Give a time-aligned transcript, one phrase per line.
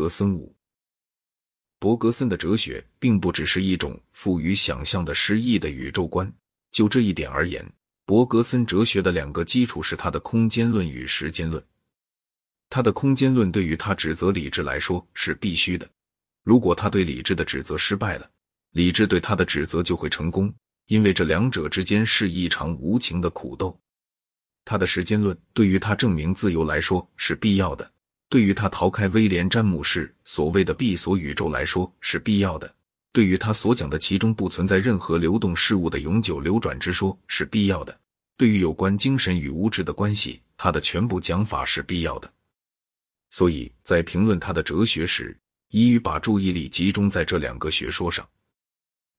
[0.00, 0.50] 格森五。
[1.78, 6.32] 伯格森的哲学并不只是一种富于想象的诗意的宇宙观。
[6.72, 7.62] 就这一点而言，
[8.06, 11.62] 伯格森哲学的两个基础是他的空间论与时间论。
[12.70, 15.86] 他的空间论对于他指责理智来说是必须的。
[16.44, 18.30] 如果他对理智的指责失败了，
[18.70, 20.50] 理智对他的指责就会成功，
[20.86, 23.78] 因为这两者之间是一场无情的苦斗。
[24.64, 27.92] 他的时间论对于他证明自由来说是必要的。
[28.30, 32.68] 对于他逃开威廉·詹姆士所谓的闭锁宇宙来说是必要的；
[33.12, 37.92] 对于他所讲的其中不存在任何流动事物的永久流转之说是必要的；
[38.36, 42.32] 对于有关精神与物质的关系，他的全部讲法是必要的。
[43.30, 45.36] 所以在评论他的哲学时，
[45.70, 48.24] 宜于把注意力集中在这两个学说上。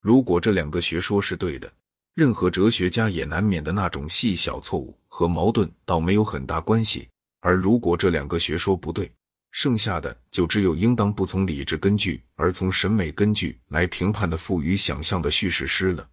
[0.00, 1.72] 如果这两个学说是对的，
[2.14, 7.08] 任何哲学家也难免的那种细小错误和矛盾，倒没有很大关系。
[7.42, 9.12] 而如果这两个学说不对，
[9.50, 16.08] 剩下的就只有应当不从理智根据，而从审美根据来评判的富于想象的叙事诗了。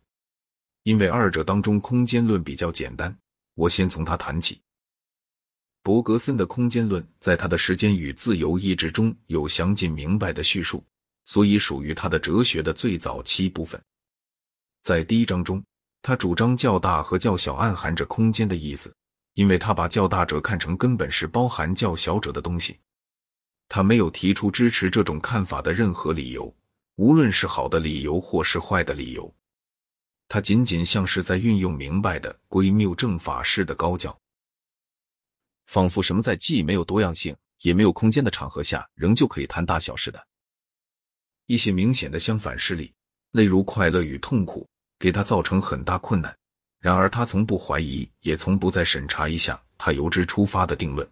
[0.83, 3.15] 因为二者当中空间论比较简单，
[3.53, 4.59] 我先从它谈起。
[5.83, 10.83] 伯格森的空间论在他的时间与自由意志中有详尽明白的叙述，
[11.25, 13.79] 所以属于他的哲学的最早期部分。
[14.81, 15.63] 在第一章中，
[16.01, 18.91] 他主张较大和较小暗含着空间的意思。
[19.39, 22.77] 因为他把较大者看成根本是包含较小者的东西，
[23.69, 26.53] 他没有提出支持这种看法的任何理由，
[26.97, 29.33] 无论是好的理由或是坏的理由，
[30.27, 34.19] 他仅仅像是在运用明白的归谬正法式的高教，
[35.67, 40.21] 仿佛什么在既没有多样性也没有空间的场合下，仍旧可以谈大小似的。
[41.45, 42.93] 一些明显的相反事例，
[43.31, 44.67] 例如快乐与痛苦，
[44.99, 46.38] 给他造成很大困难。
[46.79, 51.07] 然而，他从不怀疑，也从不再审查一下他由之出发的定论。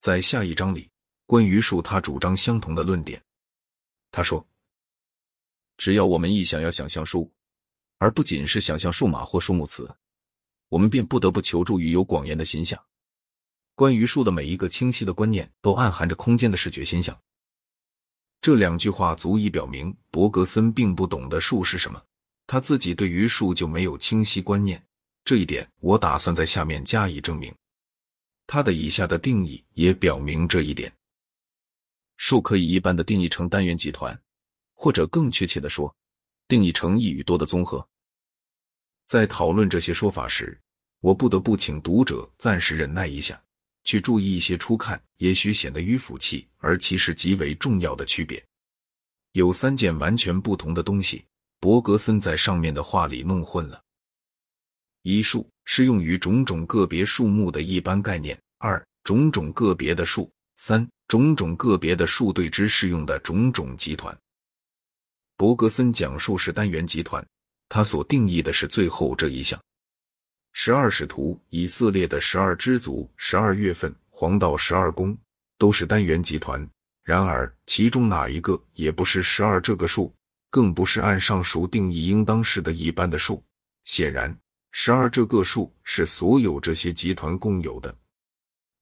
[0.00, 0.90] 在下一章里，
[1.24, 3.22] 关于数，他主张相同的论点。
[4.10, 4.46] 他说
[5.78, 7.32] ：“只要我们一想要想象数，
[7.96, 9.90] 而不仅是想象数码或数目词，
[10.68, 12.78] 我们便不得不求助于有广言的心象。
[13.74, 17.18] 关于数的每一个清晰的观念，都暗含着空间的视觉心象。”
[18.42, 22.04] 这两句话足以表明，伯格森并不懂得数是什么。
[22.46, 24.82] 他自己对于数就没有清晰观念，
[25.24, 27.54] 这一点我打算在下面加以证明。
[28.46, 30.92] 他的以下的定义也表明这一点：
[32.18, 34.18] 数可以一般的定义成单元集团，
[34.74, 35.94] 或者更确切的说，
[36.46, 37.86] 定义成一与多的综合。
[39.06, 40.60] 在讨论这些说法时，
[41.00, 43.42] 我不得不请读者暂时忍耐一下，
[43.84, 48.44] 去注意一些初看也许显得迂腐气，而其实极为重要的区别。
[49.32, 51.24] 有三件完全不同的东西。
[51.64, 53.82] 伯格森在上面的话里弄混了：
[55.00, 64.14] 一数适用于种种个别数目的一般概念；二种种个别的数；三种种个别的数对之适用的种种集团。
[65.38, 67.26] 伯格森讲述是单元集团，
[67.70, 69.58] 他所定义的是最后这一项。
[70.52, 75.16] 十二使徒、以色列的十二支族、十二月份、黄道十二宫
[75.56, 76.68] 都是单元集团。
[77.04, 80.14] 然而，其中哪一个也不是十二这个数。
[80.54, 83.42] 更不是按上述定义应当是的一般的数。
[83.86, 84.32] 显然，
[84.70, 87.92] 十二这个数是所有这些集团共有的，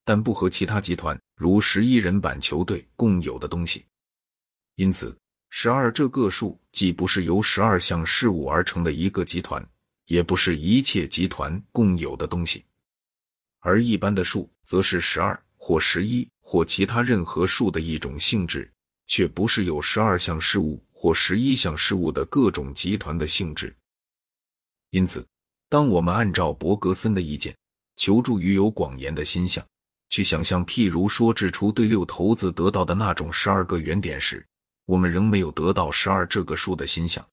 [0.05, 3.87] 但不和其他集团如十一人板球队共有的东西。
[4.75, 5.17] 因此，
[5.49, 9.67] 十二这个数既不是由十二项事物而成的一个集团，
[10.05, 12.67] 也不是一切集团共有的东西。
[13.61, 18.71] 而一般的数，则是十二或十一或其他任何数的一种性质，
[19.07, 20.79] 却不是有十二项事物。
[21.03, 23.75] 或十一项事物的各种集团的性质。
[24.91, 25.27] 因此，
[25.69, 27.53] 当我们按照伯格森的意见，
[27.97, 29.67] 求助于有广言的心象，
[30.11, 34.47] 去想象，譬如说制出对六头子得到的那种十二个原点时，
[34.85, 37.27] 我们仍没有得到十二这个数的心象。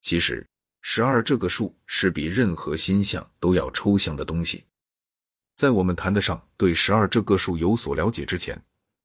[0.00, 0.46] 其实，
[0.80, 4.64] 十二这个数是比任何心象都要抽象的东西。
[5.56, 8.58] 在我们谈得上对十二这个数有所了解之前。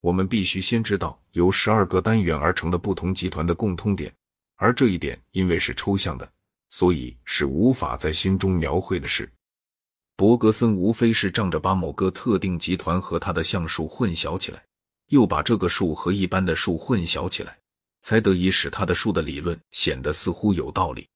[0.03, 4.13] 我们必须先知道由十二个单元而成的不同集团的共通点，
[4.57, 6.29] 而这一点因为是抽象的，
[6.71, 9.31] 所以是无法在心中描绘的事。
[10.17, 14.61] 伯格森无非是仗着把某个特定集团和它的象数混淆起来，
[15.07, 17.57] 又把这个数和一般的数混淆起来，
[18.01, 21.07] 才得以使他的数的理论显得似乎有道理。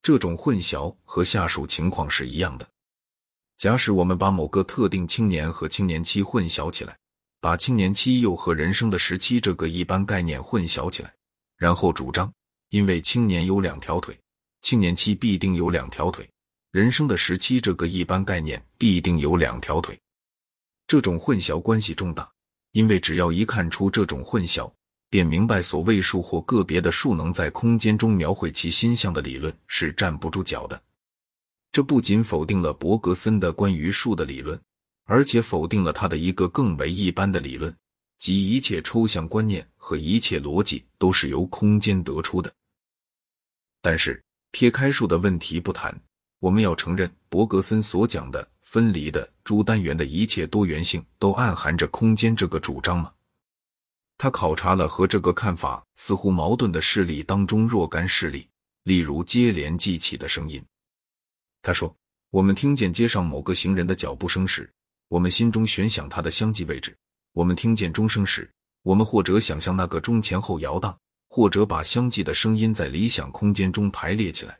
[0.00, 2.68] 这种混淆和下属情况是一样的。
[3.56, 6.96] 假使我们把某个特定青年和青年期混淆起来，
[7.44, 11.12] 把青年期又和人生的时期这个一般概念混淆起来，
[11.58, 12.32] 然后主张，
[12.70, 14.18] 因为青年有两条腿，
[14.62, 16.26] 青年期必定有两条腿，
[16.70, 20.00] 人生的时期这个一般概念必定有两条腿。
[20.86, 22.26] 这种混淆关系重大，
[22.72, 24.72] 因为只要一看出这种混淆，
[25.10, 30.82] 便明白所谓数或个别的数能在空间中描绘其心象的理论是站不住脚的。
[31.70, 34.58] 这不仅否定了伯格森的关于数的理论，
[35.04, 37.74] 而且否定了他的一个更为一般的理论，
[38.18, 42.52] 即一切抽象观念和一切逻辑都是由空间得出的。
[43.82, 45.94] 但是撇开数的问题不谈，
[46.38, 53.12] 我们要承认伯格森所讲的分离的诸单元的一切多元性都暗含着空间这个主张吗？
[54.16, 58.48] 他考察了和这个看法似乎矛盾的事例当中若干事例，
[58.84, 60.64] 例如接连记起的声音。
[61.60, 61.94] 他说
[62.30, 64.72] ：“我们听见街上某个行人的脚步声时，
[65.08, 66.92] 我们心中悬想他的相继位置；
[67.32, 68.50] 我们听见钟声时，
[68.82, 70.96] 我们或者想象那个钟前后摇荡，
[71.28, 74.58] 或者把相继的声音在理想空间中排列起来。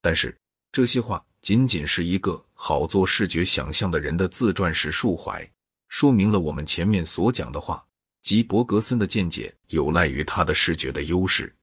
[0.00, 0.36] 但是
[0.70, 5.48] 这些话仅仅是一个好做视觉想象的人的自传式述怀，
[5.88, 7.84] 说明了我们前面所讲的话，
[8.22, 11.54] 及伯格森的见解有赖于他的视觉的优势。”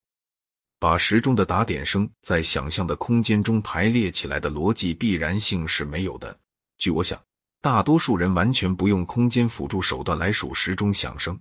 [0.79, 6.35] 把时钟的打点声在想象的空间中排列起来的逻辑必然性是没有的。
[6.79, 7.21] 据我想，
[7.61, 11.39] 大多数人完全不用空间辅助手段来数时钟响声。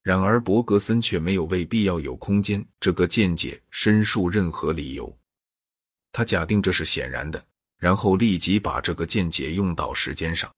[0.00, 5.12] 然而，伯格森却没有为必要有空间这个见解申述任何理由。
[6.12, 7.44] 他假定这是显然的，
[7.78, 10.48] 然后立即把这个见解用到时间上。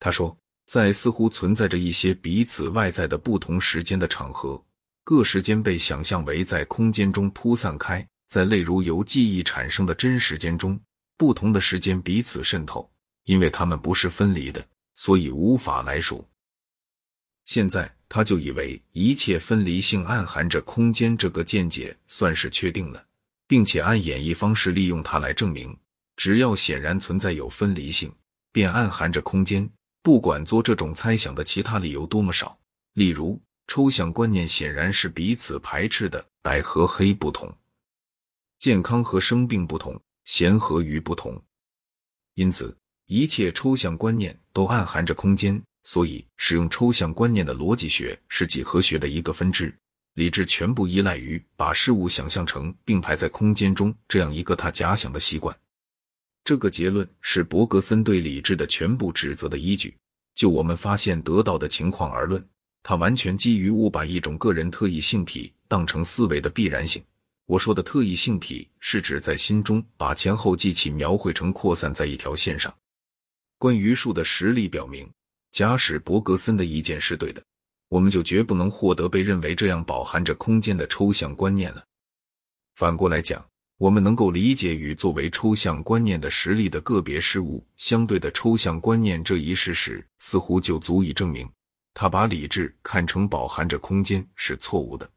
[0.00, 0.36] 他说，
[0.66, 4.60] 在似乎存在着一些彼此外在的不同时间的场合。
[5.04, 10.80] 各时间被想象为在空间中铺散开，在例如由记忆产生的真时间中，
[11.16, 12.90] 不同的时间彼此渗透，
[13.26, 16.26] 因为它们不是分离的，所以无法来数。
[17.44, 23.06] 现在他就以为一切分离性暗含着空间这个见解算是确定了，
[23.46, 25.78] 并且按演绎方式利用它来证明，
[26.16, 28.10] 只要显然存在有分离性，
[28.50, 29.68] 便暗含着空间，
[30.02, 32.58] 不管做这种猜想的其他理由多么少，
[32.94, 33.38] 例如。
[33.68, 37.52] 抽象观念显然是彼此排斥的，白和黑不同，
[38.60, 41.42] 健康和生病不同，咸和鱼不同。
[42.34, 45.60] 因此，一切抽象观念都暗含着空间。
[45.84, 49.72] 所以，使用抽象观念的逻辑学是几何学的一个分支。
[50.14, 55.56] 理智全部依赖于把事物想象成并排在空间中这样一个他假想的习惯。
[56.42, 59.94] 这个结论是伯格森对理智的全部指责的依据。
[60.34, 62.44] 就我们发现得到的情况而论。
[62.82, 67.02] 它完全基于误把一种个人特异性体当成思维的必然性。
[67.46, 72.74] 我说的特异性体是指在心中把前后记起描绘成扩散在一条线上。
[73.58, 75.08] 关于数的实例表明，
[75.50, 77.42] 假使伯格森的意见是对的，
[77.88, 81.82] 我们就绝不能获得被认为这样饱含着空间的抽象观念了。
[82.74, 83.42] 反过来讲，
[83.78, 91.48] 我们能够理解与作为抽象观念的实力的个别事物相对的抽象观念这一事实，似乎就足以证明。
[91.94, 95.10] 他把理智看成饱含着空间是错误的。